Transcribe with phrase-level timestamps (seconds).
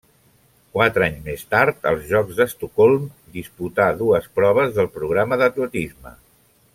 [0.77, 3.05] Quatre anys més tard, als Jocs d'Estocolm,
[3.37, 6.15] disputà dues proves del programa d'atletisme.